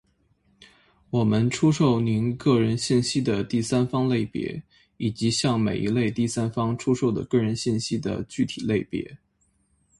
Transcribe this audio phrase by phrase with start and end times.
[1.11, 4.63] 我们出售您个人信息的第三方类别，
[4.97, 9.19] 以及向每一类第三方出售的个人信息的具体类别。